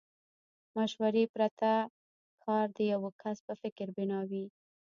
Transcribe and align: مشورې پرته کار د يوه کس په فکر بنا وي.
مشورې 0.75 1.23
پرته 1.33 1.71
کار 2.43 2.65
د 2.77 2.79
يوه 2.91 3.09
کس 3.21 3.37
په 3.47 3.53
فکر 3.61 3.87
بنا 3.97 4.19
وي. 4.29 4.45